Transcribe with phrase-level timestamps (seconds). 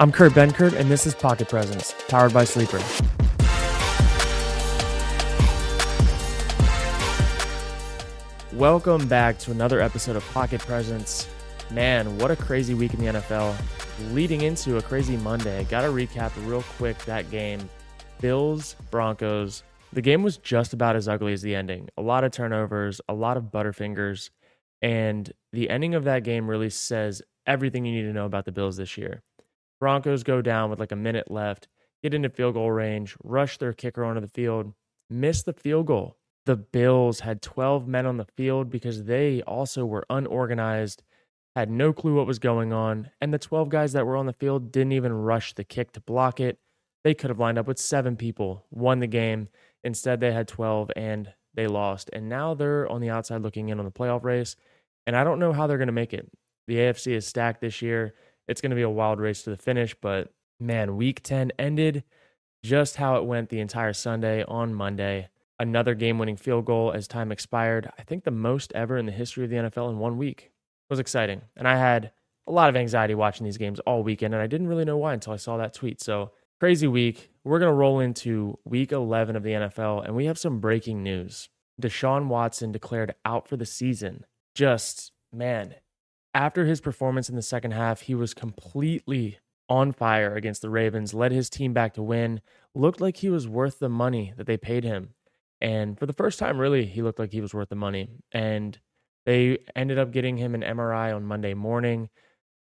[0.00, 2.78] I'm Kurt Benkert, and this is Pocket Presence, powered by Sleeper.
[8.54, 11.28] Welcome back to another episode of Pocket Presence.
[11.70, 13.54] Man, what a crazy week in the NFL.
[14.14, 15.64] Leading into a crazy Monday.
[15.64, 17.68] Got to recap real quick that game.
[18.22, 19.64] Bills, Broncos.
[19.92, 21.90] The game was just about as ugly as the ending.
[21.98, 24.30] A lot of turnovers, a lot of butterfingers,
[24.80, 28.52] and the ending of that game really says everything you need to know about the
[28.52, 29.22] Bills this year.
[29.80, 31.66] Broncos go down with like a minute left,
[32.02, 34.74] get into field goal range, rush their kicker onto the field,
[35.08, 36.16] miss the field goal.
[36.46, 41.02] The Bills had 12 men on the field because they also were unorganized,
[41.56, 44.32] had no clue what was going on, and the 12 guys that were on the
[44.32, 46.58] field didn't even rush the kick to block it.
[47.02, 49.48] They could have lined up with seven people, won the game.
[49.82, 52.10] Instead, they had 12 and they lost.
[52.12, 54.56] And now they're on the outside looking in on the playoff race.
[55.06, 56.30] And I don't know how they're going to make it.
[56.66, 58.14] The AFC is stacked this year.
[58.50, 59.94] It's going to be a wild race to the finish.
[59.94, 62.04] But man, week 10 ended
[62.62, 65.28] just how it went the entire Sunday on Monday.
[65.58, 67.90] Another game winning field goal as time expired.
[67.98, 70.50] I think the most ever in the history of the NFL in one week.
[70.50, 71.42] It was exciting.
[71.56, 72.12] And I had
[72.46, 74.34] a lot of anxiety watching these games all weekend.
[74.34, 76.00] And I didn't really know why until I saw that tweet.
[76.00, 77.30] So crazy week.
[77.42, 81.02] We're going to roll into week 11 of the NFL, and we have some breaking
[81.02, 81.48] news.
[81.80, 84.26] Deshaun Watson declared out for the season.
[84.54, 85.74] Just, man,
[86.34, 91.14] after his performance in the second half, he was completely on fire against the Ravens,
[91.14, 92.40] led his team back to win,
[92.74, 95.14] looked like he was worth the money that they paid him.
[95.60, 98.08] And for the first time, really, he looked like he was worth the money.
[98.32, 98.78] And
[99.26, 102.08] they ended up getting him an MRI on Monday morning.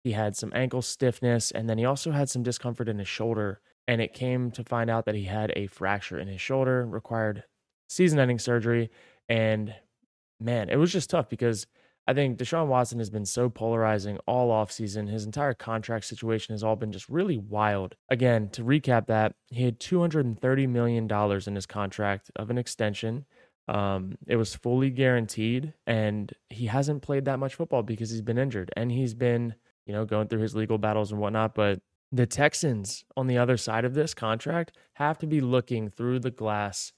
[0.04, 3.62] He had some ankle stiffness, and then he also had some discomfort in his shoulder
[3.88, 7.44] and it came to find out that he had a fracture in his shoulder, required
[7.88, 8.90] season ending surgery.
[9.30, 9.74] And
[10.40, 11.68] man, it was just tough because
[12.08, 15.10] I think Deshaun Watson has been so polarizing all offseason.
[15.10, 17.96] His entire contract situation has all been just really wild.
[18.10, 23.26] Again, to recap that, he had $230 million in his contract of an extension.
[23.68, 28.38] Um, it was fully guaranteed, and he hasn't played that much football because he's been
[28.38, 31.56] injured and he's been, you know, going through his legal battles and whatnot.
[31.56, 31.82] But
[32.14, 36.32] the Texans on the other side of this contract have to be looking through the
[36.32, 36.94] glass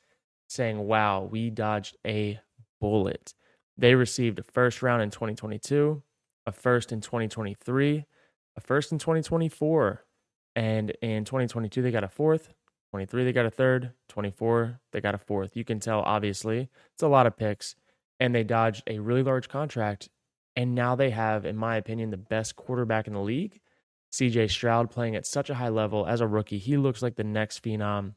[0.47, 2.39] saying, wow, we dodged a
[2.79, 3.33] bullet.
[3.79, 6.03] They received a first round in 2022,
[6.45, 8.05] a first in 2023,
[8.57, 10.05] a first in 2024,
[10.55, 12.53] and in 2022 they got a fourth,
[12.91, 15.55] 23 they got a third, 24 they got a fourth.
[15.55, 17.75] You can tell obviously it's a lot of picks
[18.19, 20.09] and they dodged a really large contract
[20.57, 23.61] and now they have in my opinion the best quarterback in the league
[24.11, 26.57] CJ Stroud playing at such a high level as a rookie.
[26.57, 28.15] He looks like the next phenom.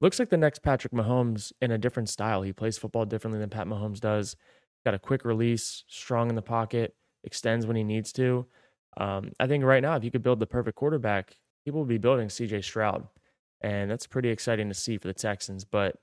[0.00, 2.42] Looks like the next Patrick Mahomes in a different style.
[2.42, 4.36] He plays football differently than Pat Mahomes does.
[4.84, 8.46] Got a quick release, strong in the pocket, extends when he needs to.
[8.96, 11.98] Um, I think right now, if you could build the perfect quarterback, people would be
[11.98, 13.06] building CJ Stroud.
[13.60, 15.64] And that's pretty exciting to see for the Texans.
[15.64, 15.96] But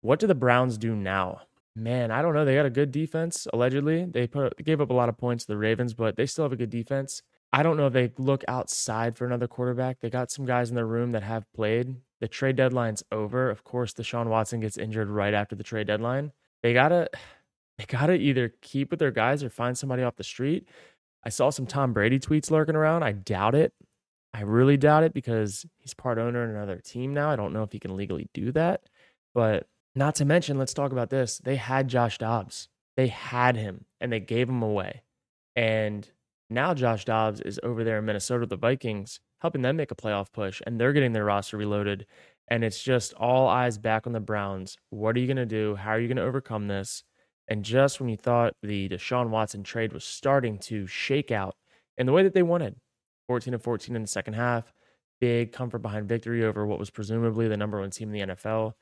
[0.00, 1.42] what do the Browns do now?
[1.76, 2.44] Man, I don't know.
[2.44, 4.04] They got a good defense, allegedly.
[4.04, 6.52] They put gave up a lot of points to the Ravens, but they still have
[6.52, 7.22] a good defense.
[7.52, 10.00] I don't know if they look outside for another quarterback.
[10.00, 11.96] They got some guys in the room that have played.
[12.20, 13.50] The trade deadline's over.
[13.50, 16.32] Of course, Deshaun Watson gets injured right after the trade deadline.
[16.62, 17.08] They gotta
[17.80, 20.68] they gotta either keep with their guys or find somebody off the street.
[21.24, 23.02] I saw some Tom Brady tweets lurking around.
[23.02, 23.72] I doubt it.
[24.34, 27.30] I really doubt it because he's part owner in another team now.
[27.30, 28.82] I don't know if he can legally do that.
[29.34, 31.38] But not to mention, let's talk about this.
[31.38, 32.68] They had Josh Dobbs.
[32.98, 35.02] They had him and they gave him away.
[35.56, 36.06] And
[36.50, 40.32] now Josh Dobbs is over there in Minnesota, the Vikings, helping them make a playoff
[40.32, 42.04] push, and they're getting their roster reloaded.
[42.48, 44.76] And it's just all eyes back on the Browns.
[44.90, 45.76] What are you going to do?
[45.76, 47.04] How are you going to overcome this?
[47.50, 51.56] And just when you thought the Deshaun Watson trade was starting to shake out
[51.98, 52.76] in the way that they wanted,
[53.26, 54.72] 14 and 14 in the second half,
[55.20, 58.72] big comfort behind victory over what was presumably the number one team in the NFL.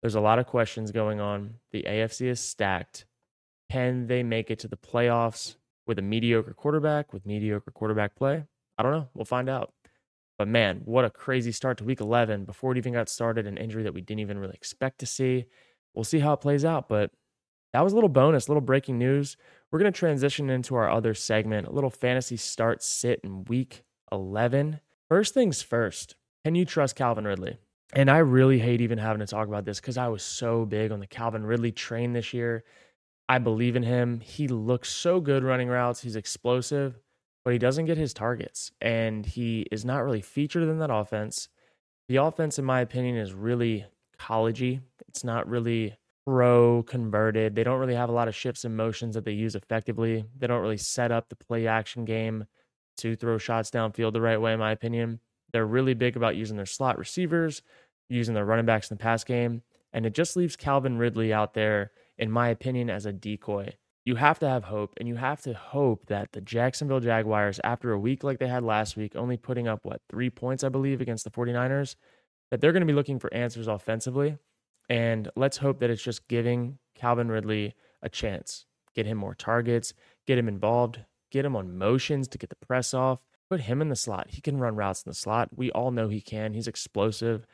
[0.00, 1.54] There's a lot of questions going on.
[1.70, 3.04] The AFC is stacked.
[3.70, 5.54] Can they make it to the playoffs?
[5.86, 8.44] with a mediocre quarterback, with mediocre quarterback play?
[8.78, 9.08] I don't know.
[9.14, 9.72] We'll find out.
[10.38, 13.58] But man, what a crazy start to week 11 before it even got started, an
[13.58, 15.46] injury that we didn't even really expect to see.
[15.94, 16.88] We'll see how it plays out.
[16.88, 17.10] But
[17.72, 19.36] that was a little bonus, a little breaking news.
[19.70, 23.84] We're going to transition into our other segment, a little fantasy start sit in week
[24.10, 24.80] 11.
[25.08, 27.58] First things first, can you trust Calvin Ridley?
[27.94, 30.92] And I really hate even having to talk about this because I was so big
[30.92, 32.64] on the Calvin Ridley train this year.
[33.28, 34.20] I believe in him.
[34.20, 36.02] He looks so good running routes.
[36.02, 36.98] He's explosive,
[37.44, 38.72] but he doesn't get his targets.
[38.80, 41.48] And he is not really featured in that offense.
[42.08, 43.86] The offense, in my opinion, is really
[44.18, 44.80] collegey.
[45.08, 45.96] It's not really
[46.26, 47.54] pro converted.
[47.54, 50.24] They don't really have a lot of shifts and motions that they use effectively.
[50.38, 52.46] They don't really set up the play action game
[52.98, 55.20] to throw shots downfield the right way, in my opinion.
[55.52, 57.62] They're really big about using their slot receivers,
[58.08, 59.62] using their running backs in the pass game.
[59.92, 63.74] And it just leaves Calvin Ridley out there, in my opinion, as a decoy.
[64.04, 67.92] You have to have hope, and you have to hope that the Jacksonville Jaguars, after
[67.92, 71.00] a week like they had last week, only putting up, what, three points, I believe,
[71.00, 71.94] against the 49ers,
[72.50, 74.38] that they're going to be looking for answers offensively.
[74.88, 78.66] And let's hope that it's just giving Calvin Ridley a chance.
[78.94, 79.94] Get him more targets,
[80.26, 81.00] get him involved,
[81.30, 84.28] get him on motions to get the press off, put him in the slot.
[84.30, 85.48] He can run routes in the slot.
[85.56, 86.52] We all know he can.
[86.52, 87.46] He's explosive.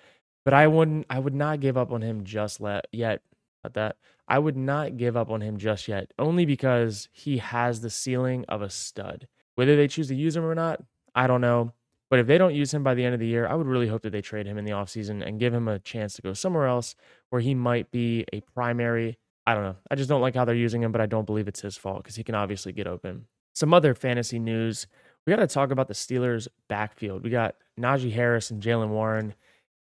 [0.44, 3.22] But I wouldn't I would not give up on him just let, yet.
[3.64, 3.96] At that,
[4.28, 8.44] I would not give up on him just yet, only because he has the ceiling
[8.48, 9.26] of a stud.
[9.56, 10.80] Whether they choose to use him or not,
[11.14, 11.72] I don't know.
[12.10, 13.88] But if they don't use him by the end of the year, I would really
[13.88, 16.32] hope that they trade him in the offseason and give him a chance to go
[16.32, 16.94] somewhere else
[17.30, 19.18] where he might be a primary.
[19.46, 19.76] I don't know.
[19.90, 22.02] I just don't like how they're using him, but I don't believe it's his fault
[22.02, 23.26] because he can obviously get open.
[23.54, 24.86] Some other fantasy news.
[25.26, 27.24] We got to talk about the Steelers' backfield.
[27.24, 29.34] We got Najee Harris and Jaylen Warren.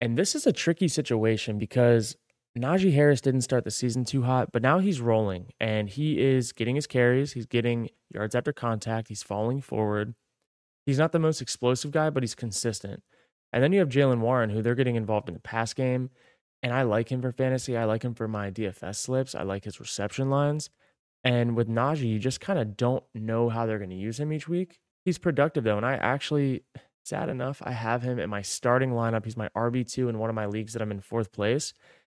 [0.01, 2.17] And this is a tricky situation because
[2.57, 6.53] Najee Harris didn't start the season too hot, but now he's rolling and he is
[6.53, 7.33] getting his carries.
[7.33, 9.09] He's getting yards after contact.
[9.09, 10.15] He's falling forward.
[10.87, 13.03] He's not the most explosive guy, but he's consistent.
[13.53, 16.11] And then you have Jaylen Warren, who they're getting involved in the pass game.
[16.63, 17.77] And I like him for fantasy.
[17.77, 19.35] I like him for my DFS slips.
[19.35, 20.71] I like his reception lines.
[21.23, 24.33] And with Najee, you just kind of don't know how they're going to use him
[24.33, 24.79] each week.
[25.05, 25.77] He's productive though.
[25.77, 26.65] And I actually,
[27.05, 29.25] sad enough, I have him in my starting lineup.
[29.25, 31.73] He's my RB2 in one of my leagues that I'm in fourth place.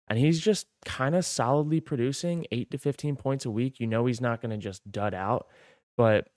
[0.08, 3.80] And he's just kind of solidly producing eight to 15 points a week.
[3.80, 5.48] You know, he's not going to just dud out.
[5.96, 6.28] But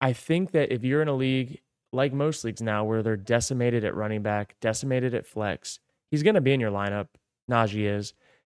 [0.00, 1.60] I think that if you're in a league
[1.92, 5.78] like most leagues now where they're decimated at running back, decimated at flex,
[6.10, 7.08] he's going to be in your lineup.
[7.50, 8.12] Najee is.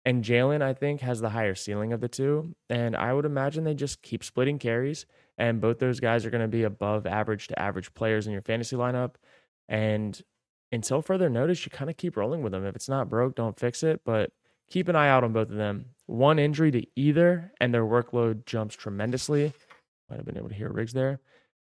[0.05, 2.55] And Jaylen, I think, has the higher ceiling of the two.
[2.69, 5.05] And I would imagine they just keep splitting carries.
[5.37, 8.41] And both those guys are going to be above average to average players in your
[8.41, 9.15] fantasy lineup.
[9.67, 10.19] And
[10.71, 12.65] until further notice, you kind of keep rolling with them.
[12.65, 14.01] If it's not broke, don't fix it.
[14.03, 14.31] But
[14.69, 15.85] keep an eye out on both of them.
[16.07, 19.53] One injury to either, and their workload jumps tremendously.
[20.09, 21.19] Might have been able to hear Riggs there.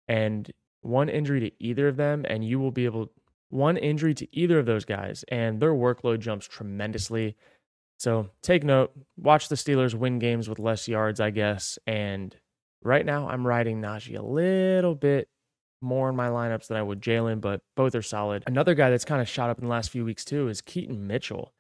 [0.09, 0.51] And
[0.81, 3.13] one injury to either of them, and you will be able
[3.51, 7.37] one injury to either of those guys, and their workload jumps tremendously.
[7.99, 11.79] So take note, watch the Steelers win games with less yards, I guess.
[11.87, 12.35] And
[12.83, 15.29] right now, I'm riding Najee a little bit
[15.83, 18.43] more in my lineups than I would Jaylen, but both are solid.
[18.47, 21.07] Another guy that's kind of shot up in the last few weeks too is Keaton
[21.07, 21.53] Mitchell.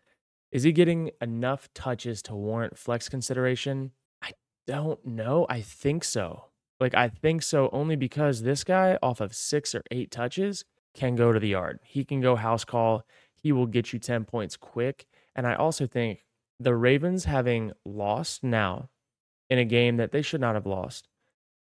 [0.50, 3.92] Is he getting enough touches to warrant flex consideration?
[4.22, 4.32] I
[4.66, 5.46] don't know.
[5.48, 6.51] I think so.
[6.82, 10.64] Like, I think so only because this guy, off of six or eight touches,
[10.94, 11.78] can go to the yard.
[11.84, 13.04] He can go house call.
[13.34, 15.06] He will get you 10 points quick.
[15.34, 16.24] And I also think
[16.58, 18.90] the Ravens having lost now
[19.48, 21.08] in a game that they should not have lost,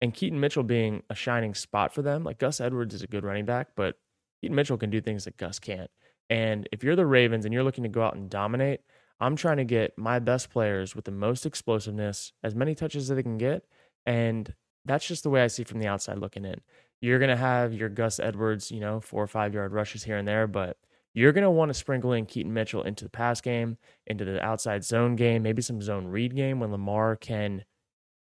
[0.01, 3.25] and Keaton Mitchell being a shining spot for them, like Gus Edwards is a good
[3.25, 3.97] running back, but
[4.41, 5.91] Keaton Mitchell can do things that Gus can't.
[6.31, 8.81] And if you're the Ravens and you're looking to go out and dominate,
[9.21, 13.17] I'm trying to get my best players with the most explosiveness, as many touches as
[13.17, 13.65] they can get.
[14.07, 14.55] And
[14.91, 16.61] that's just the way I see from the outside looking in.
[17.01, 20.17] You're going to have your Gus Edwards, you know, four or five yard rushes here
[20.17, 20.77] and there, but
[21.15, 24.45] you're going to want to sprinkle in Keaton Mitchell into the pass game, into the
[24.45, 27.65] outside zone game, maybe some zone read game when Lamar can,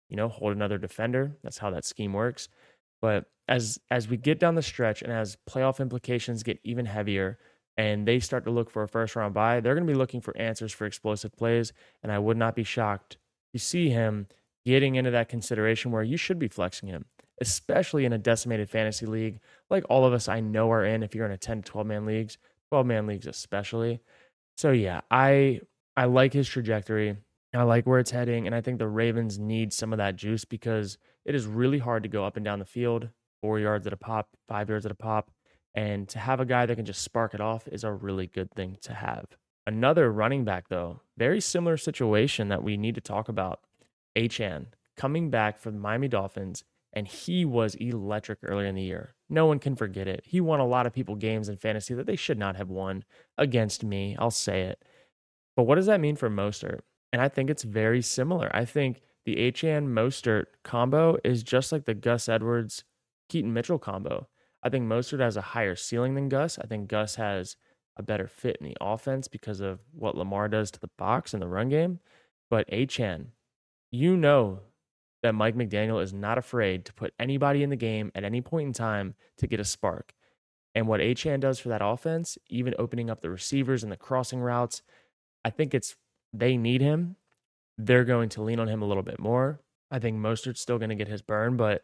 [0.08, 1.36] you know, hold another defender.
[1.42, 2.48] That's how that scheme works.
[3.00, 7.38] But as as we get down the stretch and as playoff implications get even heavier
[7.76, 10.20] and they start to look for a first round bye, they're going to be looking
[10.20, 11.72] for answers for explosive plays.
[12.02, 13.18] And I would not be shocked
[13.52, 14.28] to see him
[14.64, 17.06] getting into that consideration where you should be flexing him,
[17.40, 19.40] especially in a decimated fantasy league
[19.70, 21.86] like all of us I know are in if you're in a 10 to 12
[21.86, 22.36] man leagues,
[22.70, 24.00] 12 man leagues especially.
[24.56, 25.60] So yeah, I
[25.96, 27.16] I like his trajectory.
[27.52, 30.44] I like where it's heading and I think the Ravens need some of that juice
[30.44, 33.08] because it is really hard to go up and down the field,
[33.42, 35.30] 4 yards at a pop, 5 yards at a pop,
[35.74, 38.52] and to have a guy that can just spark it off is a really good
[38.52, 39.26] thing to have.
[39.66, 43.60] Another running back though, very similar situation that we need to talk about
[44.16, 49.14] Achane coming back from the Miami Dolphins, and he was electric earlier in the year.
[49.28, 50.22] No one can forget it.
[50.24, 53.04] He won a lot of people games in fantasy that they should not have won
[53.38, 54.16] against me.
[54.18, 54.84] I'll say it.
[55.56, 56.80] But what does that mean for Mostert?
[57.12, 58.50] And I think it's very similar.
[58.54, 62.84] I think the Achane Mostert combo is just like the Gus Edwards
[63.28, 64.28] Keaton Mitchell combo.
[64.62, 66.58] I think Mostert has a higher ceiling than Gus.
[66.58, 67.56] I think Gus has
[67.96, 71.42] a better fit in the offense because of what Lamar does to the box and
[71.42, 72.00] the run game.
[72.48, 73.26] But Achane,
[73.90, 74.60] you know
[75.22, 78.68] that Mike McDaniel is not afraid to put anybody in the game at any point
[78.68, 80.14] in time to get a spark.
[80.74, 84.40] And what Achane does for that offense, even opening up the receivers and the crossing
[84.40, 84.82] routes,
[85.44, 85.96] I think it's
[86.32, 87.16] they need him.
[87.76, 89.60] They're going to lean on him a little bit more.
[89.90, 91.82] I think Mostert's still going to get his burn, but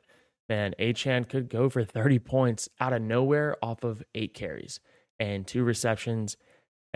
[0.49, 4.79] man, Achane could go for 30 points out of nowhere off of eight carries
[5.19, 6.37] and two receptions.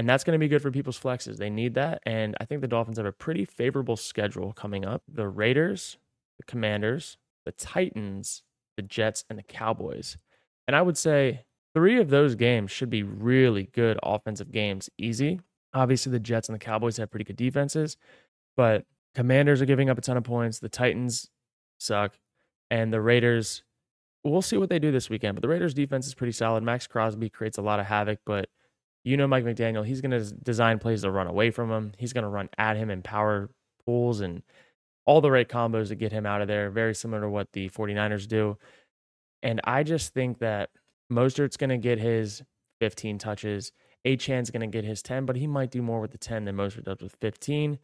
[0.00, 1.36] And that's going to be good for people's flexes.
[1.36, 2.00] They need that.
[2.06, 5.02] And I think the Dolphins have a pretty favorable schedule coming up.
[5.06, 5.98] The Raiders,
[6.38, 8.42] the Commanders, the Titans,
[8.78, 10.16] the Jets, and the Cowboys.
[10.66, 15.38] And I would say three of those games should be really good offensive games, easy.
[15.74, 17.98] Obviously, the Jets and the Cowboys have pretty good defenses,
[18.56, 20.60] but Commanders are giving up a ton of points.
[20.60, 21.28] The Titans
[21.76, 22.18] suck.
[22.70, 23.64] And the Raiders,
[24.24, 25.34] we'll see what they do this weekend.
[25.34, 26.62] But the Raiders' defense is pretty solid.
[26.62, 28.48] Maxx Crosby creates a lot of havoc, but
[29.04, 31.92] you know Mike McDaniel, he's going to design plays to run away from him.
[31.96, 33.50] He's going to run at him in power
[33.84, 34.42] pulls and
[35.06, 37.68] all the right combos to get him out of there, very similar to what the
[37.70, 38.58] 49ers do.
[39.42, 40.70] And I just think that
[41.10, 42.42] Mostert's going to get his
[42.80, 43.72] 15 touches.
[44.04, 46.56] Achane's going to get his 10, but he might do more with the 10 than
[46.56, 47.78] Mostert does with 15.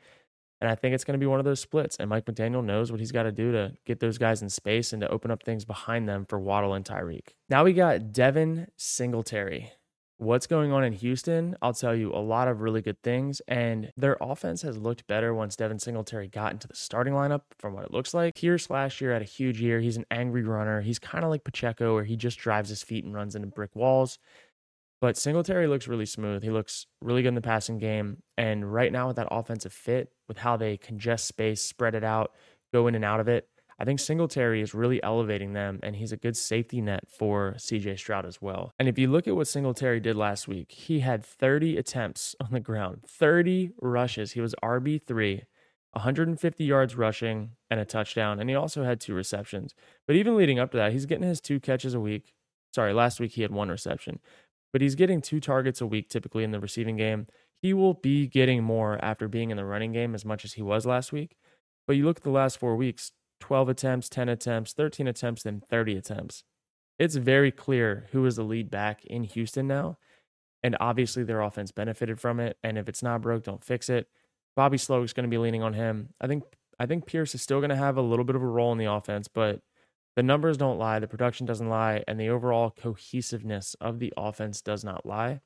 [0.61, 1.97] And I think it's going to be one of those splits.
[1.97, 4.93] And Mike McDaniel knows what he's got to do to get those guys in space
[4.93, 7.29] and to open up things behind them for Waddle and Tyreek.
[7.51, 9.73] Now we got Devin Singletary.
[10.19, 11.57] What's going on in Houston?
[11.61, 13.43] I'll tell you a lot of really good things.
[13.49, 17.75] And their offense has looked better once Devin Singletary got into the starting lineup from
[17.75, 18.35] what it looks like.
[18.35, 19.79] Pierce last year had a huge year.
[19.79, 20.81] He's an angry runner.
[20.81, 23.77] He's kind of like Pacheco, where he just drives his feet and runs into brick
[23.77, 24.19] walls.
[25.03, 26.43] But Singletary looks really smooth.
[26.43, 28.23] He looks really good in the passing game.
[28.39, 32.33] And right now, with that offensive fit, with how they congest space, spread it out,
[32.73, 36.13] go in and out of it, I think Singletary is really elevating them, and he's
[36.13, 38.73] a good safety net for CJ Stroud as well.
[38.79, 42.49] And if you look at what Singletary did last week, he had 30 attempts on
[42.53, 44.33] the ground, 30 rushes.
[44.33, 45.43] He was RB3,
[45.93, 48.41] 150 yards rushing, and a touchdown.
[48.41, 49.75] And he also had two receptions.
[50.07, 52.33] But even leading up to that, he's getting his two catches a week.
[52.75, 54.21] Sorry, last week he had one reception,
[54.73, 57.27] but he's getting two targets a week typically in the receiving game.
[57.63, 60.63] He will be getting more after being in the running game as much as he
[60.63, 61.37] was last week.
[61.87, 65.63] But you look at the last four weeks, 12 attempts, 10 attempts, 13 attempts, then
[65.69, 66.45] 30 attempts.
[66.99, 69.99] It's very clear who is the lead back in Houston now.
[70.63, 72.57] And obviously, their offense benefited from it.
[72.63, 74.09] And if it's not broke, don't fix it.
[74.57, 76.09] Bobby Slowik is going to be leaning on him.
[76.21, 76.45] I think
[76.79, 78.79] I think Pierce is still going to have a little bit of a role in
[78.79, 79.61] the offense, but
[80.15, 84.63] the numbers don't lie, the production doesn't lie, and the overall cohesiveness of the offense
[84.63, 85.41] does not lie.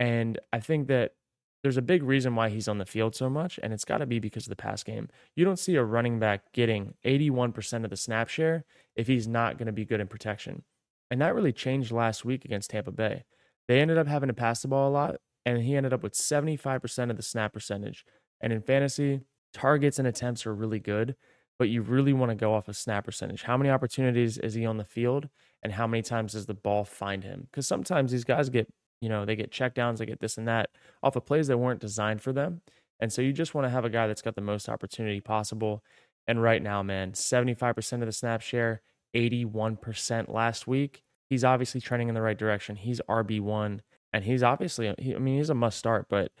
[0.00, 1.12] And I think that
[1.62, 4.06] there's a big reason why he's on the field so much, and it's got to
[4.06, 5.08] be because of the pass game.
[5.34, 9.58] You don't see a running back getting 81% of the snap share if he's not
[9.58, 10.62] going to be good in protection.
[11.10, 13.24] And that really changed last week against Tampa Bay.
[13.66, 16.14] They ended up having to pass the ball a lot, and he ended up with
[16.14, 18.04] 75% of the snap percentage.
[18.40, 19.22] And in fantasy,
[19.52, 21.16] targets and attempts are really good,
[21.58, 23.42] but you really want to go off of snap percentage.
[23.42, 25.28] How many opportunities is he on the field,
[25.62, 27.48] and how many times does the ball find him?
[27.50, 30.70] Because sometimes these guys get you know, they get checkdowns, they get this and that
[31.02, 32.60] off of plays that weren't designed for them.
[33.00, 35.82] And so you just want to have a guy that's got the most opportunity possible.
[36.26, 38.82] And right now, man, 75% of the snap share,
[39.14, 41.02] 81% last week.
[41.30, 42.76] He's obviously trending in the right direction.
[42.76, 43.80] He's RB1
[44.12, 46.32] and he's obviously, he, I mean, he's a must start, but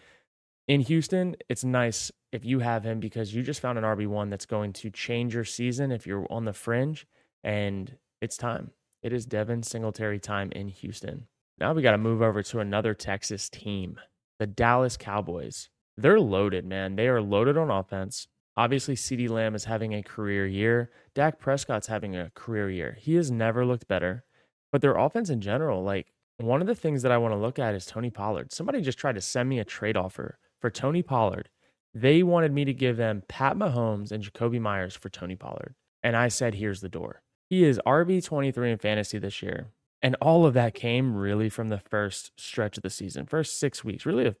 [0.66, 4.46] in Houston, it's nice if you have him because you just found an RB1 that's
[4.46, 7.06] going to change your season if you're on the fringe
[7.42, 8.72] and it's time.
[9.02, 11.26] It is Devin Singletary time in Houston.
[11.60, 13.98] Now we got to move over to another Texas team,
[14.38, 15.70] the Dallas Cowboys.
[15.96, 16.94] They're loaded, man.
[16.94, 18.28] They are loaded on offense.
[18.56, 20.90] Obviously, CeeDee Lamb is having a career year.
[21.14, 22.96] Dak Prescott's having a career year.
[23.00, 24.24] He has never looked better.
[24.70, 27.58] But their offense in general, like one of the things that I want to look
[27.58, 28.52] at is Tony Pollard.
[28.52, 31.48] Somebody just tried to send me a trade offer for Tony Pollard.
[31.92, 35.74] They wanted me to give them Pat Mahomes and Jakobi Meyers for Tony Pollard.
[36.04, 37.22] And I said, here's the door.
[37.50, 39.72] He is RB23 in fantasy this year.
[40.02, 43.84] And all of that came really from the first stretch of the season, first six
[43.84, 44.34] weeks, really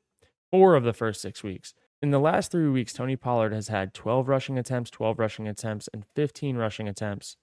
[0.50, 1.74] four of the first six weeks.
[2.00, 5.88] In the last three weeks, Tony Pollard has had 12 rushing attempts, 12 rushing attempts,
[5.92, 7.36] and 15 rushing attempts,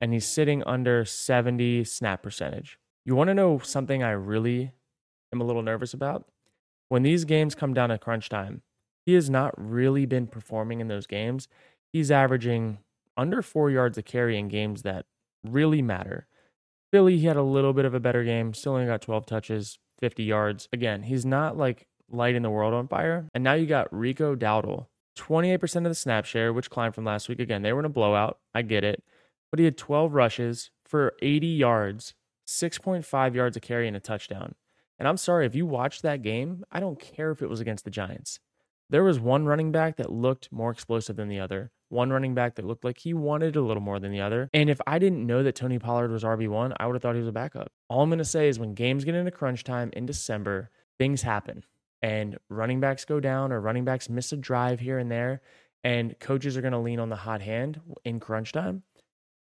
[0.00, 2.78] and he's sitting under 70 snap percentage.
[3.04, 4.72] You want to know something I really
[5.32, 6.26] am a little nervous about?
[6.88, 8.62] When these games come down to crunch time,
[9.06, 11.46] he has not really been performing in those games.
[11.92, 12.78] He's averaging
[13.16, 15.06] under four yards a carry in games that
[15.44, 16.26] really matter.
[16.90, 18.52] Philly, he had a little bit of a better game.
[18.52, 20.68] Still only got 12 touches, 50 yards.
[20.72, 23.28] Again, he's not like lighting the world on fire.
[23.32, 27.28] And now you got Rico Dowdle, 28% of the snap share, which climbed from last
[27.28, 27.40] week.
[27.40, 28.38] Again, they were in a blowout.
[28.54, 29.02] I get it.
[29.50, 32.14] But he had 12 rushes for 80 yards,
[32.46, 34.54] 6.5 yards a carry, and a touchdown.
[34.98, 37.84] And I'm sorry, if you watched that game, I don't care if it was against
[37.84, 38.38] the Giants.
[38.90, 42.54] There was one running back that looked more explosive than the other, one running back
[42.54, 44.48] that looked like he wanted a little more than the other.
[44.54, 47.20] And if I didn't know that Tony Pollard was RB1, I would have thought he
[47.20, 47.70] was a backup.
[47.88, 51.22] All I'm going to say is when games get into crunch time in December, things
[51.22, 51.64] happen
[52.02, 55.42] and running backs go down or running backs miss a drive here and there.
[55.82, 58.82] And coaches are going to lean on the hot hand in crunch time.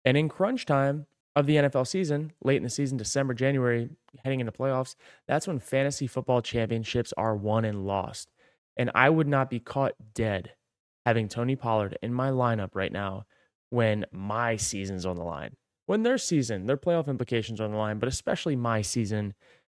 [0.06, 3.92] And in crunch time, of the NFL season, late in the season, December, January,
[4.24, 4.96] heading into playoffs,
[5.28, 8.32] that's when fantasy football championships are won and lost.
[8.76, 10.54] And I would not be caught dead
[11.08, 13.24] having Tony Pollard in my lineup right now
[13.70, 15.56] when my season's on the line.
[15.86, 19.34] When their season, their playoff implications are on the line, but especially my season,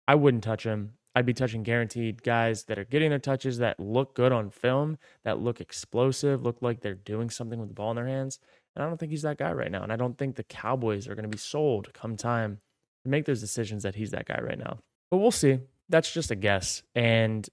[0.08, 0.94] I wouldn't touch him.
[1.14, 4.98] I'd be touching guaranteed guys that are getting their touches that look good on film,
[5.22, 8.40] that look explosive, look like they're doing something with the ball in their hands.
[8.74, 9.84] And I don't think he's that guy right now.
[9.84, 12.58] And I don't think the Cowboys are going to be sold come time
[13.04, 14.78] to make those decisions that he's that guy right now.
[15.12, 15.60] But we'll see.
[15.88, 16.82] That's just a guess.
[16.96, 17.48] And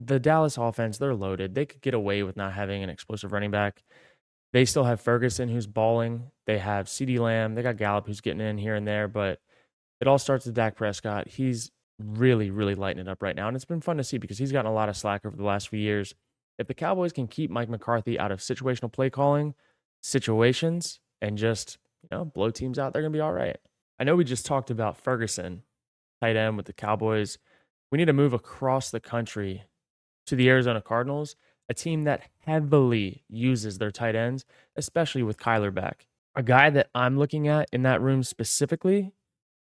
[0.00, 1.54] the Dallas offense, they're loaded.
[1.54, 3.82] They could get away with not having an explosive running back.
[4.52, 6.30] They still have Ferguson who's balling.
[6.46, 7.54] They have CeeDee Lamb.
[7.54, 9.06] They got Gallup who's getting in here and there.
[9.06, 9.38] But
[10.00, 11.28] it all starts with Dak Prescott.
[11.28, 13.46] He's really, really lighting it up right now.
[13.46, 15.44] And it's been fun to see because he's gotten a lot of slack over the
[15.44, 16.14] last few years.
[16.58, 19.54] If the Cowboys can keep Mike McCarthy out of situational play calling
[20.02, 23.56] situations and just, you know, blow teams out, they're going to be all right.
[23.98, 25.62] I know we just talked about Ferguson,
[26.22, 27.38] tight end with the Cowboys.
[27.92, 29.64] We need to move across the country
[30.26, 31.36] to the Arizona Cardinals,
[31.68, 34.44] a team that heavily uses their tight ends,
[34.76, 36.06] especially with Kyler back.
[36.34, 39.12] A guy that I'm looking at in that room specifically,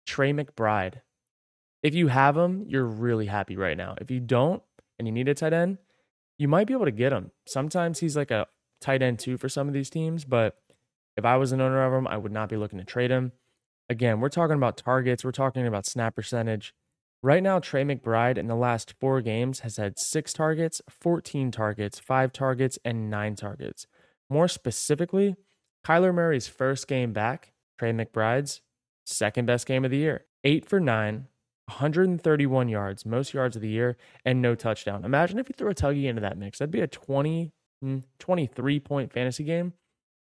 [0.06, 1.02] Trey McBride.
[1.82, 3.94] If you have him, you're really happy right now.
[4.00, 4.62] If you don't
[4.98, 5.78] and you need a tight end,
[6.38, 7.30] you might be able to get him.
[7.46, 8.46] Sometimes he's like a
[8.80, 10.56] tight end too for some of these teams, but
[11.16, 13.32] if I was an owner of him, I would not be looking to trade him.
[13.88, 16.74] Again, we're talking about targets, we're talking about snap percentage.
[17.22, 21.98] Right now, Trey McBride in the last four games has had six targets, 14 targets,
[21.98, 23.86] five targets, and nine targets.
[24.28, 25.34] More specifically,
[25.84, 28.60] Kyler Murray's first game back, Trey McBride's
[29.06, 30.24] second best game of the year.
[30.44, 31.28] Eight for nine,
[31.66, 35.04] 131 yards, most yards of the year, and no touchdown.
[35.04, 36.58] Imagine if you threw a tuggy into that mix.
[36.58, 39.72] That'd be a 20, hmm, 23 point fantasy game.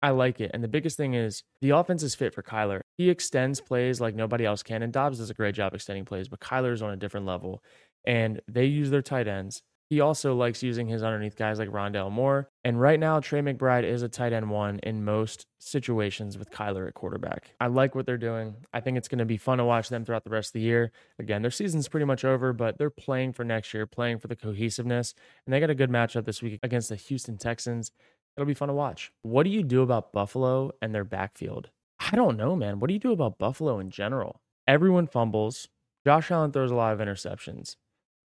[0.02, 0.50] I like it.
[0.54, 2.80] And the biggest thing is the offense is fit for Kyler.
[2.96, 4.82] He extends plays like nobody else can.
[4.82, 7.62] And Dobbs does a great job extending plays, but Kyler is on a different level.
[8.04, 9.62] And they use their tight ends.
[9.90, 12.48] He also likes using his underneath guys like Rondale Moore.
[12.62, 16.86] And right now, Trey McBride is a tight end one in most situations with Kyler
[16.86, 17.54] at quarterback.
[17.60, 18.54] I like what they're doing.
[18.72, 20.60] I think it's going to be fun to watch them throughout the rest of the
[20.60, 20.92] year.
[21.18, 24.36] Again, their season's pretty much over, but they're playing for next year, playing for the
[24.36, 25.12] cohesiveness.
[25.44, 27.90] And they got a good matchup this week against the Houston Texans.
[28.40, 29.12] It'll be fun to watch.
[29.20, 31.68] What do you do about Buffalo and their backfield?
[31.98, 32.80] I don't know, man.
[32.80, 34.40] What do you do about Buffalo in general?
[34.66, 35.68] Everyone fumbles.
[36.06, 37.76] Josh Allen throws a lot of interceptions.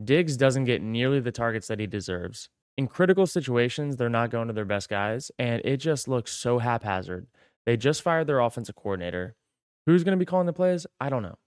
[0.01, 2.47] Diggs doesn't get nearly the targets that he deserves.
[2.77, 6.59] In critical situations, they're not going to their best guys, and it just looks so
[6.59, 7.27] haphazard.
[7.65, 9.35] They just fired their offensive coordinator.
[9.85, 10.87] Who's going to be calling the plays?
[11.01, 11.39] I don't know.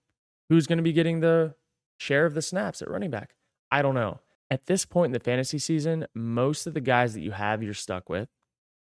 [0.50, 1.54] Who's going to be getting the
[1.96, 3.34] share of the snaps at running back?
[3.72, 4.20] I don't know.
[4.50, 7.72] At this point in the fantasy season, most of the guys that you have, you're
[7.72, 8.28] stuck with.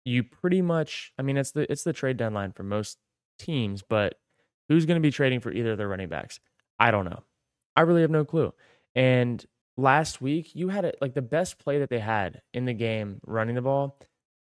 [0.05, 2.97] You pretty much, I mean, it's the it's the trade deadline for most
[3.39, 4.15] teams, but
[4.67, 6.39] who's going to be trading for either of their running backs?
[6.79, 7.23] I don't know.
[7.75, 8.53] I really have no clue.
[8.95, 9.43] And
[9.77, 13.19] last week you had it like the best play that they had in the game
[13.25, 13.97] running the ball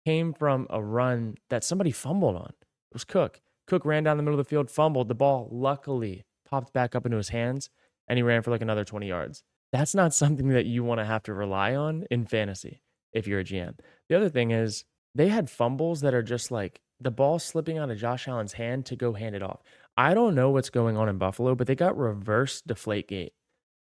[0.06, 2.50] came from a run that somebody fumbled on.
[2.50, 3.42] It was Cook.
[3.68, 5.08] Cook ran down the middle of the field, fumbled.
[5.08, 7.70] The ball luckily popped back up into his hands
[8.08, 9.44] and he ran for like another 20 yards.
[9.72, 12.82] That's not something that you want to have to rely on in fantasy
[13.14, 13.80] if you're a GM.
[14.10, 14.84] The other thing is
[15.16, 18.86] they had fumbles that are just like the ball slipping out of Josh Allen's hand
[18.88, 19.62] to go hand it off.
[19.96, 23.34] I don't know what's going on in Buffalo, but they got reverse deflate gate,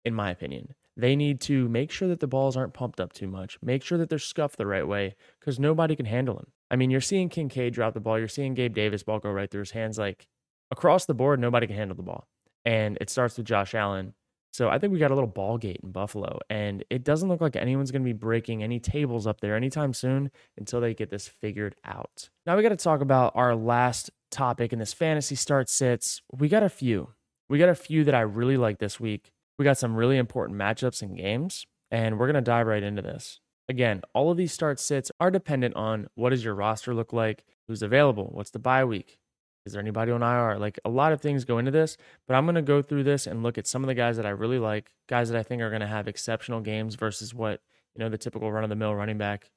[0.03, 0.73] in my opinion.
[0.95, 3.97] They need to make sure that the balls aren't pumped up too much, make sure
[3.97, 6.47] that they're scuffed the right way because nobody can handle them.
[6.69, 9.49] I mean, you're seeing Kincaid drop the ball, you're seeing Gabe Davis ball go right
[9.49, 9.97] through his hands.
[9.97, 10.27] Like
[10.71, 12.27] across the board, nobody can handle the ball.
[12.65, 14.13] And it starts with Josh Allen.
[14.53, 17.41] So I think we got a little ball gate in Buffalo, and it doesn't look
[17.41, 21.09] like anyone's going to be breaking any tables up there anytime soon until they get
[21.09, 22.29] this figured out.
[22.45, 26.21] Now we got to talk about our last topic in this fantasy start sits.
[26.31, 27.09] We got a few.
[27.49, 29.31] We got a few that I really like this week.
[29.57, 33.01] We got some really important matchups and games, and we're going to dive right into
[33.01, 33.39] this.
[33.69, 37.43] Again, all of these start sits are dependent on what does your roster look like,
[37.67, 39.17] who's available, what's the bye week,
[39.65, 40.57] is there anybody on IR?
[40.59, 41.97] Like a lot of things go into this,
[42.27, 44.25] but I'm going to go through this and look at some of the guys that
[44.25, 47.61] I really like, guys that I think are going to have exceptional games versus what,
[47.95, 49.51] you know, the typical run of the mill running back,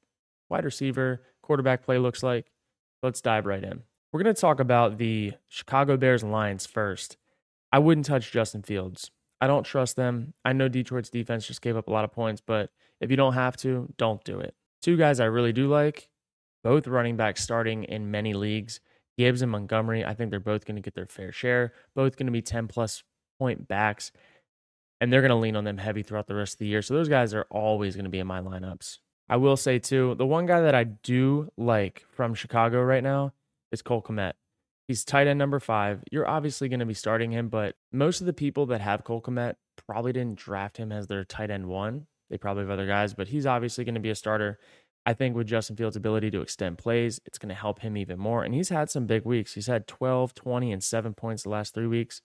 [0.48, 2.52] wide receiver, quarterback play looks like.
[3.02, 3.82] Let's dive right in.
[4.12, 7.16] We're going to talk about the Chicago Bears and Lions first.
[7.72, 9.10] I wouldn't touch Justin Fields.
[9.40, 10.32] I don't trust them.
[10.44, 13.34] I know Detroit's defense just gave up a lot of points, but if you don't
[13.34, 14.54] have to, don't do it.
[14.80, 16.08] Two guys I really do like,
[16.64, 18.80] both running backs starting in many leagues.
[19.18, 22.26] Gibbs and Montgomery, I think they're both going to get their fair share, both going
[22.26, 23.02] to be 10 plus
[23.38, 24.12] point backs,
[25.00, 26.82] and they're going to lean on them heavy throughout the rest of the year.
[26.82, 28.98] So those guys are always going to be in my lineups.
[29.28, 33.32] I will say, too, the one guy that I do like from Chicago right now
[33.72, 34.34] is Cole Kmet.
[34.86, 36.04] He's tight end number five.
[36.12, 39.20] You're obviously going to be starting him, but most of the people that have Cole
[39.20, 39.56] Kmet
[39.88, 42.06] probably didn't draft him as their tight end one.
[42.30, 44.58] They probably have other guys, but he's obviously going to be a starter.
[45.06, 48.18] I think with Justin Fields' ability to extend plays, it's going to help him even
[48.18, 48.42] more.
[48.42, 49.54] And he's had some big weeks.
[49.54, 52.22] He's had 12, 20, and seven points the last three weeks.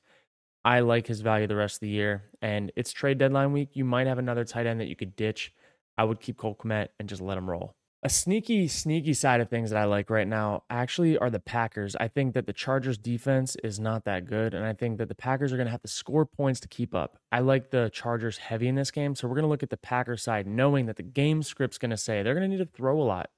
[0.65, 2.23] I like his value the rest of the year.
[2.41, 3.69] And it's trade deadline week.
[3.73, 5.53] You might have another tight end that you could ditch.
[5.95, 7.75] I would keep Cole Kmet and just let him roll.
[8.03, 11.95] A sneaky, sneaky side of things that I like right now actually are the Packers.
[11.95, 15.13] I think that the Chargers defense is not that good, and I think that the
[15.13, 17.19] Packers are going to have to score points to keep up.
[17.31, 19.77] I like the Chargers heavy in this game, so we're going to look at the
[19.77, 22.75] Packers side, knowing that the game script's going to say they're going to need to
[22.75, 23.29] throw a lot.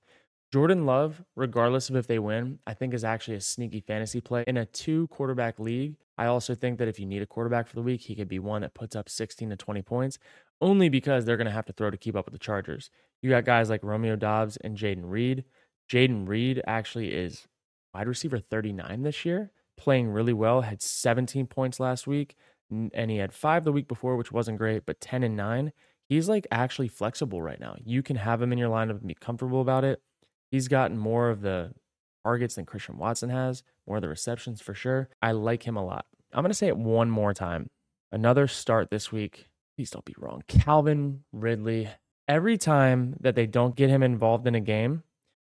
[0.54, 4.46] Jordan Love, regardless of if they win, I think is actually a sneaky fantasy play.
[4.48, 7.76] In a two quarterback league, I also think that if you need a quarterback for
[7.76, 10.20] the week, he could be one that puts up 16 to 20 points,
[10.62, 12.90] only because they're going to have to throw to keep up with the Chargers.
[13.22, 15.44] You got guys like Romeo Doubs and Jayden Reed.
[15.92, 17.48] Jayden Reed actually is
[17.94, 22.36] wide receiver 39 this year, playing really well, had 17 points last week,
[22.72, 25.72] and he had five the week before, which wasn't great, but 10 and 9.
[26.10, 27.76] He's like actually flexible right now.
[27.84, 30.02] You can have him in your lineup and be comfortable about it.
[30.52, 31.74] He's gotten more of the
[32.24, 35.10] targets than Christian Watson has, more of the receptions for sure.
[35.22, 36.06] I like him a lot.
[36.32, 37.70] I'm going to say it one more time.
[38.12, 39.48] Another start this week.
[39.76, 40.44] Please don't be wrong.
[40.48, 41.90] Calvin Ridley.
[42.28, 45.04] Every time that they don't get him involved in a game,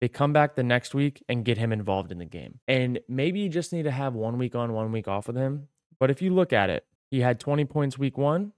[0.02, 2.60] they come back the next week and get him involved in the game.
[2.68, 5.68] And maybe you just need to have one week on, one week off with him.
[6.00, 8.54] But if you look at it, he had 20 points week one,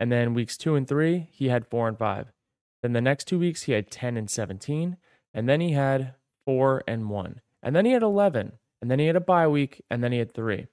[0.00, 2.32] and then weeks two and three, he had four and five.
[2.82, 4.98] Then the next two weeks, he had 10 and 17.
[5.32, 6.14] And then he had
[6.44, 7.40] four and one.
[7.62, 8.52] And then he had 11.
[8.82, 9.82] And then he had a bye week.
[9.88, 10.66] And then he had three.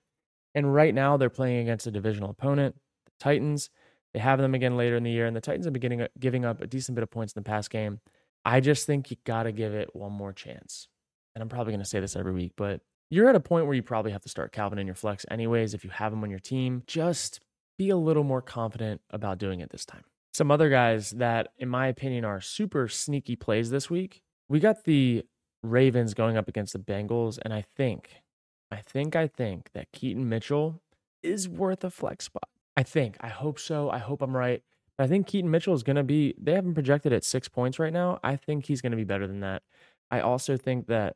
[0.53, 3.69] And right now they're playing against a divisional opponent, the Titans.
[4.13, 5.25] They have them again later in the year.
[5.25, 7.69] And the Titans have been giving up a decent bit of points in the past
[7.69, 7.99] game.
[8.43, 10.87] I just think you got to give it one more chance.
[11.35, 13.75] And I'm probably going to say this every week, but you're at a point where
[13.75, 15.73] you probably have to start Calvin in your flex anyways.
[15.73, 17.39] If you have him on your team, just
[17.77, 20.03] be a little more confident about doing it this time.
[20.33, 24.83] Some other guys that, in my opinion, are super sneaky plays this week we got
[24.83, 25.23] the
[25.63, 28.21] Ravens going up against the Bengals, and I think,
[28.69, 30.81] I think, I think that Keaton Mitchell
[31.23, 32.49] is worth a flex spot.
[32.77, 33.17] I think.
[33.21, 33.89] I hope so.
[33.89, 34.61] I hope I'm right.
[34.97, 37.79] But I think Keaton Mitchell is going to be, they haven't projected at six points
[37.79, 38.19] right now.
[38.23, 39.63] I think he's going to be better than that.
[40.09, 41.15] I also think that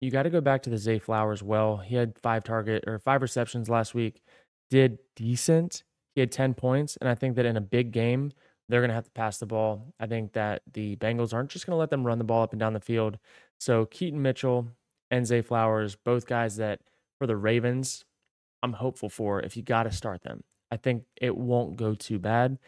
[0.00, 1.78] you got to go back to the Zay Flowers well.
[1.78, 4.22] He had five target or five receptions last week,
[4.70, 5.84] did decent.
[6.14, 6.96] He had 10 points.
[6.96, 8.32] And I think that in a big game,
[8.68, 9.94] they're going to have to pass the ball.
[10.00, 12.52] I think that the Bengals aren't just going to let them run the ball up
[12.52, 13.18] and down the field.
[13.58, 14.68] So Keaton Mitchell
[15.10, 16.80] and Zay Flowers, both guys that
[17.18, 18.04] for the Ravens,
[18.62, 20.42] I'm hopeful for if you got to start them.
[20.70, 22.58] I think it won't go too bad.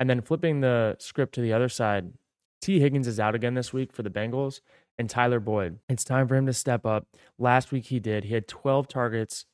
[0.00, 2.12] And then flipping the script to the other side,
[2.60, 4.60] Tee Higgins is out again this week for the Bengals
[4.98, 5.78] and Tyler Boyd.
[5.88, 7.06] It's time for him to step up.
[7.38, 8.24] Last week he did.
[8.24, 9.46] He had 12 targets,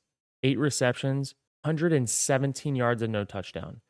[0.43, 3.81] eight receptions, 117 yards and no touchdown.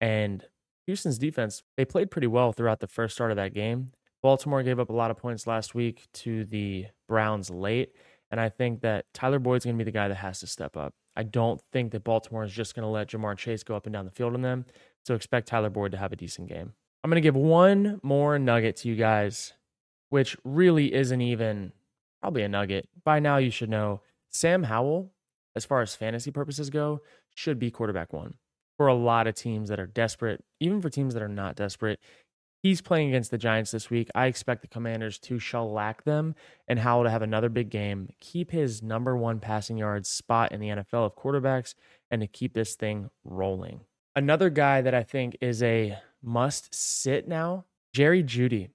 [0.00, 0.44] And
[0.86, 3.88] Houston's defense, they played pretty well throughout the first start of that game.
[4.22, 7.92] Baltimore gave up a lot of points last week to the Browns late.
[8.30, 10.76] And I think that Tyler Boyd's going to be the guy that has to step
[10.76, 10.94] up.
[11.16, 13.92] I don't think that Baltimore is just going to let Ja'Marr Chase go up and
[13.92, 14.66] down the field on them.
[15.04, 16.72] So expect Tyler Boyd to have a decent game.
[17.02, 19.52] I'm going to give one more nugget to you guys,
[20.08, 21.72] which really isn't even
[22.20, 22.88] probably a nugget.
[23.04, 24.00] By now, you should know
[24.30, 25.12] Sam Howell,
[25.54, 27.02] as far as fantasy purposes go,
[27.34, 28.34] should be quarterback one
[28.76, 32.00] for a lot of teams that are desperate, even for teams that are not desperate.
[32.64, 34.08] He's playing against the Giants this week.
[34.14, 36.34] I expect the Commanders to shellac them
[36.66, 40.60] and Howell to have another big game, keep his number one passing yards spot in
[40.60, 41.74] the NFL of quarterbacks,
[42.10, 43.80] and to keep this thing rolling.
[44.16, 48.70] Another guy that I think is a must sit now, Jerry Jeudy.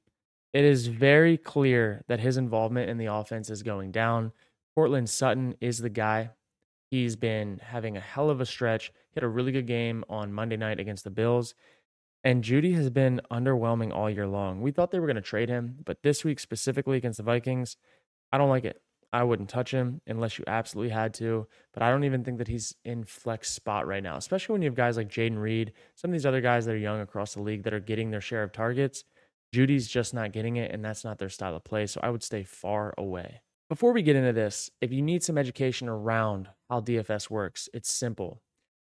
[0.53, 4.33] It is very clear that his involvement in the offense is going down.
[4.75, 6.29] Courtland Sutton is the guy.
[6.91, 8.91] He's been having a hell of a stretch.
[9.09, 11.55] He had a really good game on Monday night against the Bills.
[12.23, 14.61] And Jeudy has been underwhelming all year long.
[14.61, 17.77] We thought they were going to trade him, but this week specifically against the Vikings,
[18.31, 18.81] I don't like it.
[19.11, 21.47] I wouldn't touch him unless you absolutely had to.
[21.73, 24.67] But I don't even think that he's in flex spot right now, especially when you
[24.67, 27.41] have guys like Jayden Reed, some of these other guys that are young across the
[27.41, 29.03] league that are getting their share of targets.
[29.55, 31.87] Jeudy's just not getting it, and that's not their style of play.
[31.87, 33.41] So I would stay far away.
[33.67, 37.91] Before we get into this, if you need some education around how DFS works, it's
[37.91, 38.41] simple.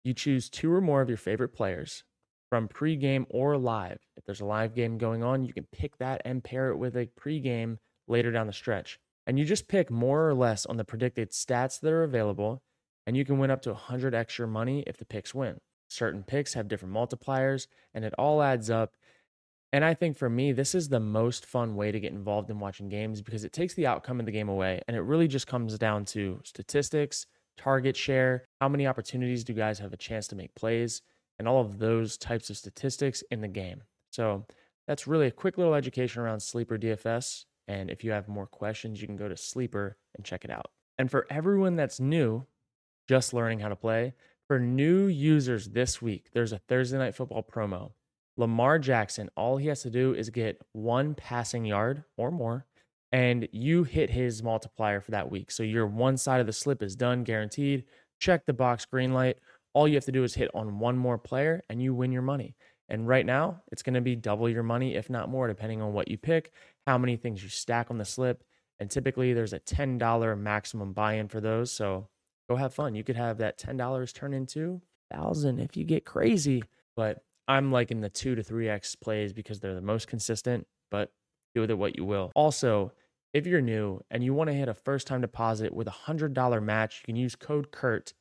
[0.03, 2.03] You choose two or more of your favorite players
[2.55, 3.99] from pregame or live.
[4.15, 6.95] If there's a live game going on, you can pick that and pair it with
[6.95, 8.97] a pregame later down the stretch.
[9.27, 12.63] And you just pick more or less on the predicted stats that are available,
[13.05, 15.59] and you can win up to 100 extra money if the picks win.
[15.89, 18.93] Certain picks have different multipliers, and it all adds up
[19.75, 22.59] And I think for me, this is the most fun way to get involved in
[22.59, 24.81] watching games because it takes the outcome of the game away.
[24.87, 27.25] And it really just comes down to statistics,
[27.57, 31.01] target share, how many opportunities do guys have a chance to make plays,
[31.39, 33.83] and all of those types of statistics in the game.
[34.11, 34.45] So
[34.87, 37.45] that's really a quick little education around Sleeper DFS.
[37.67, 40.67] And if you have more questions, you can go to Sleeper and check it out.
[40.97, 42.45] And for everyone that's new,
[43.07, 44.13] just learning how to play,
[44.47, 47.91] for new users this week, there's a Thursday Night Football promo.
[48.37, 52.65] Lamar Jackson, all he has to do is get one passing yard or more,
[53.11, 55.49] and you hit his multiplier for that week.
[55.51, 57.85] So your one side of the slip is done, guaranteed.
[58.19, 59.37] Check the box, green light.
[59.75, 62.21] All you have to do is hit on one more player, and you win your
[62.21, 62.55] money.
[62.87, 65.91] And right now, it's going to be double your money, if not more, depending on
[65.91, 66.51] what you pick,
[66.87, 68.43] how many things you stack on the slip.
[68.79, 71.73] And typically, there's a $10 maximum buy in for those.
[71.73, 72.07] So
[72.49, 72.95] go have fun.
[72.95, 76.63] You could have that $10 turn into 1000 if you get crazy.
[76.95, 81.11] But I'm liking the two to three X plays because they're the most consistent, but
[81.53, 82.31] do with it what you will.
[82.33, 82.93] Also,
[83.33, 86.63] if you're new and you want to hit a first time deposit with a $100
[86.63, 88.13] match, you can use code KURT,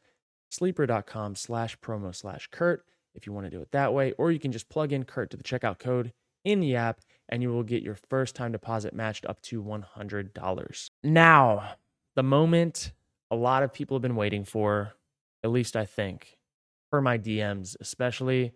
[0.54, 4.38] sleeper.com slash promo slash Kurt if you want to do it that way, or you
[4.38, 6.12] can just plug in Kurt to the checkout code
[6.44, 10.90] in the app and you will get your first time deposit matched up to $100.
[11.02, 11.74] Now,
[12.16, 12.92] the moment
[13.30, 14.92] a lot of people have been waiting for,
[15.42, 16.38] at least I think,
[16.90, 18.52] for my DMs, especially.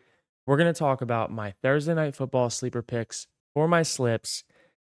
[0.46, 4.44] We're going to talk about my Thursday night football sleeper picks for my slips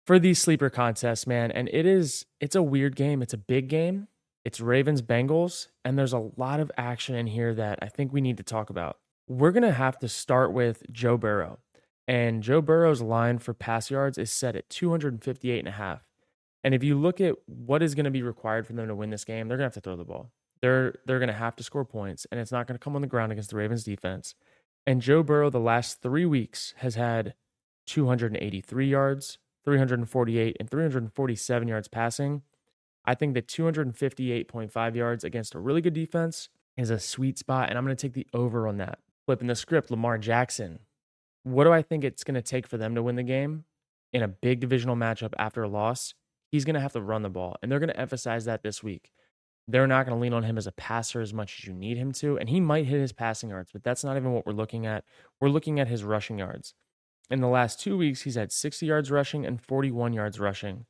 [0.06, 1.50] for these sleeper contests, man.
[1.50, 3.22] And it is, it's a weird game.
[3.22, 4.08] It's a big game.
[4.48, 5.66] It's Ravens Bengals.
[5.84, 8.70] And there's a lot of action in here that I think we need to talk
[8.70, 8.96] about.
[9.28, 11.58] We're going to have to start with Joe Burrow.
[12.06, 16.00] And Joe Burrow's line for pass yards is set at 258 and a half.
[16.64, 19.10] And if you look at what is going to be required for them to win
[19.10, 20.30] this game, they're going to have to throw the ball.
[20.62, 23.02] They're they're going to have to score points, and it's not going to come on
[23.02, 24.34] the ground against the Ravens defense.
[24.86, 27.34] And Joe Burrow, the last three weeks, has had
[27.84, 32.40] 283 yards, 348, and 347 yards passing.
[33.08, 37.78] I think that 258.5 yards against a really good defense is a sweet spot, and
[37.78, 38.98] I'm going to take the over on that.
[39.26, 40.80] Flipping the script, Lamar Jackson.
[41.42, 43.64] What do I think it's going to take for them to win the game
[44.12, 46.14] in a big divisional matchup after a loss?
[46.50, 47.56] he's going to have to run the ball.
[47.62, 49.12] And they're going to emphasize that this week.
[49.66, 51.98] They're not going to lean on him as a passer as much as you need
[51.98, 52.38] him to.
[52.38, 55.04] And he might hit his passing yards, but that's not even what we're looking at.
[55.40, 56.74] We're looking at his rushing yards.
[57.30, 60.86] In the last two weeks, he's had 60 yards rushing and 41 yards rushing.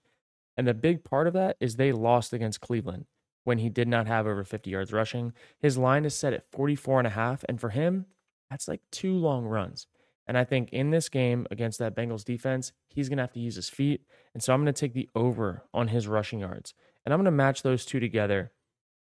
[0.58, 3.06] And the big part of that is they lost against Cleveland
[3.44, 5.32] when he did not have over 50 yards rushing.
[5.60, 7.44] His line is set at 44 and a half.
[7.48, 8.06] And for him,
[8.50, 9.86] that's like two long runs.
[10.26, 13.40] And I think in this game against that Bengals defense, he's going to have to
[13.40, 14.02] use his feet.
[14.34, 16.74] And so I'm going to take the over on his rushing yards.
[17.06, 18.52] And I'm going to match those two together.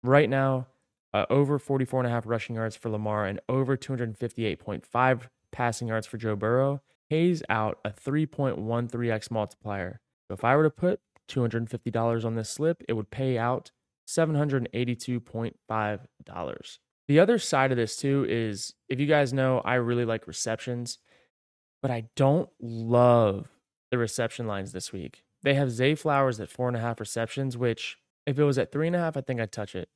[0.02, 0.68] Right now,
[1.12, 6.06] uh, over 44 and a half rushing yards for Lamar and over 258.5 passing yards
[6.06, 10.00] for Joe Burrow pays out a 3.13x multiplier.
[10.28, 13.70] So if I were to put $250 on this slip, it would pay out
[14.08, 16.78] $782.5.
[17.08, 20.98] The other side of this too is if you guys know, I really like receptions
[21.82, 23.48] but I don't love
[23.90, 25.24] the reception lines this week.
[25.42, 28.70] They have Zay Flowers at four and a half receptions, which if it was at
[28.70, 29.88] three and a half, I think I'd touch it.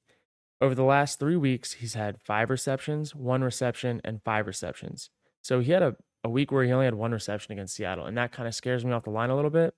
[0.60, 5.10] Over the last three weeks, he's had five receptions, one reception, and five receptions.
[5.42, 8.16] So he had a, a week where he only had one reception against Seattle, and
[8.16, 9.74] that kind of scares me off the line a little bit.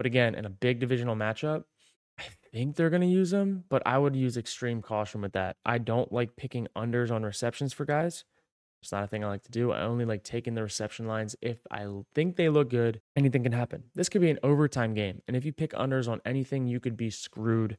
[0.00, 1.64] But again, in a big divisional matchup,
[2.18, 5.58] I think they're going to use him, but I would use extreme caution with that.
[5.66, 8.24] I don't like picking unders on receptions for guys
[8.82, 9.72] it's not a thing I like to do.
[9.72, 13.00] I only like taking the reception lines if I think they look good.
[13.14, 13.84] Anything can happen.
[13.94, 15.20] This could be an overtime game.
[15.28, 17.76] And if you pick unders on anything, you could be screwed.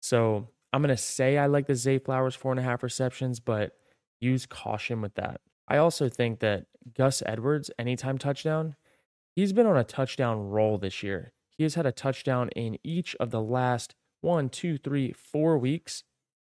[0.00, 3.40] So I'm going to say I like the Zay Flowers four and a half receptions,
[3.40, 3.72] but
[4.20, 5.40] use caution with that.
[5.66, 8.76] I also think that Gus Edwards, anytime touchdown,
[9.34, 11.32] he's been on a touchdown roll this year.
[11.56, 16.02] He has had a touchdown in each of the last one, two, three, four weeks.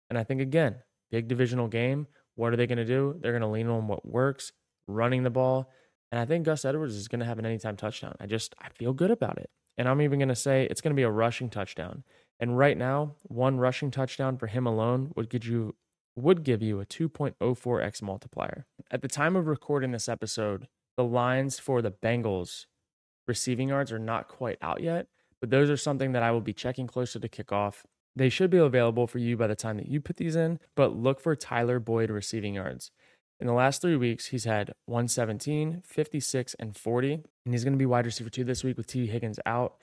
[0.09, 0.77] And I think, again,
[1.11, 3.15] big divisional game what are they going to do?
[3.19, 4.51] They're going to lean on what works,
[4.87, 5.71] running the ball.
[6.11, 8.15] And I think Gus Edwards is going to have an anytime touchdown.
[8.19, 9.49] I just, I feel good about it.
[9.77, 12.03] And I'm even going to say it's going to be a rushing touchdown.
[12.39, 15.75] And right now, one rushing touchdown for him alone would give you
[16.17, 18.65] would give you a 2.04x multiplier.
[18.89, 22.67] At the time of recording this episode, the lines for the Bengals
[23.27, 25.07] receiving yards are not quite out yet,
[25.39, 27.83] but those are something that I will be checking closer to kickoff
[28.15, 30.95] they should be available for you by the time that you put these in, but
[30.95, 32.91] look for Tyler Boyd receiving yards.
[33.41, 37.13] In the last three weeks, he's had 117, 56, and 40.
[37.13, 39.75] And he's going to be wide receiver two this week with Tee Higgins out.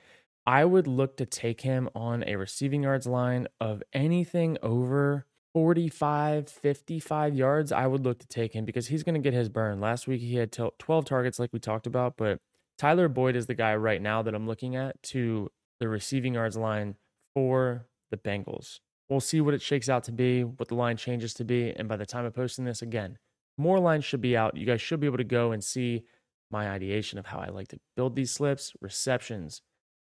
[0.47, 6.49] I would look to take him on a receiving yards line of anything over 45,
[6.49, 7.71] 55 yards.
[7.71, 9.79] I would look to take him because he's going to get his burn.
[9.79, 12.39] Last week, he had 12 targets, like we talked about, but
[12.83, 16.57] Tyler Boyd is the guy right now that I'm looking at to the receiving yards
[16.57, 16.95] line
[17.33, 18.81] for the Bengals.
[19.07, 21.71] We'll see what it shakes out to be, what the line changes to be.
[21.71, 23.19] And by the time of posting this again,
[23.57, 24.57] more lines should be out.
[24.57, 26.03] You guys should be able to go and see
[26.51, 29.61] my ideation of how I like to build these slips, receptions,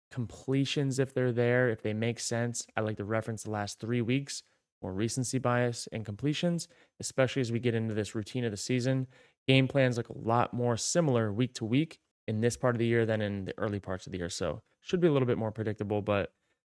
[0.09, 2.65] completions if they're there, if they make sense.
[2.75, 4.41] I like to reference the last three weeks,
[4.81, 6.67] more recency bias and completions,
[6.99, 9.05] especially as we get into this routine of the season.
[9.47, 12.85] Game plans look a lot more similar week to week in this part of the
[12.85, 14.29] year than in the early parts of the year.
[14.29, 16.31] So should be a little bit more predictable, but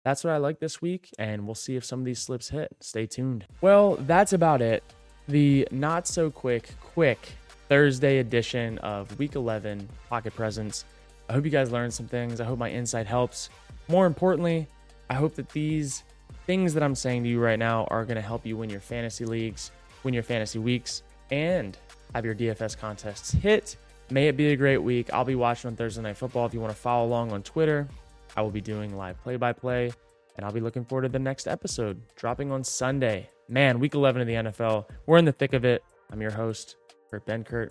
[0.05, 2.75] that's what I like this week, and we'll see if some of these slips hit.
[2.81, 3.47] Stay tuned.
[3.61, 4.83] Well, that's about it.
[5.29, 7.29] The not so quick, quick
[7.69, 10.85] Thursday edition of Week 11 Pocket Presence.
[11.29, 12.41] I hope you guys learned some things.
[12.41, 13.49] I hope my insight helps.
[13.89, 14.67] More importantly,
[15.09, 16.03] I hope that these
[16.47, 18.81] things that I'm saying to you right now are going to help you win your
[18.81, 19.71] fantasy leagues,
[20.03, 21.79] win your fantasy weeks, and
[22.15, 23.77] have your DFS contests hit.
[24.13, 25.11] May it be a great week.
[25.11, 26.45] I'll be watching on Thursday Night Football.
[26.45, 27.89] If you want to follow along on Twitter,
[28.37, 29.91] I will be doing live play by play,
[30.37, 33.31] and I'll be looking forward to the next episode dropping on Sunday.
[33.49, 34.85] Man, week 11 of the NFL.
[35.07, 35.83] We're in the thick of it.
[36.11, 36.77] I'm your host,
[37.11, 37.71] Kurt Benkert.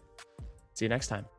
[0.74, 1.31] See you next time.